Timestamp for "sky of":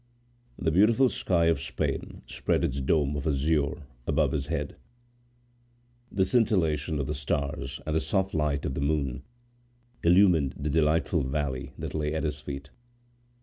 1.09-1.61